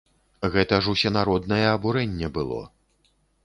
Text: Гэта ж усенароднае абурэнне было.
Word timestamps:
Гэта 0.55 0.79
ж 0.85 0.93
усенароднае 0.93 1.61
абурэнне 1.77 2.27
было. 2.41 2.61